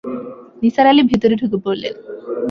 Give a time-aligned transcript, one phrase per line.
[0.61, 1.93] নিসার আলি ভেতরে ঢুকে পড়লেন।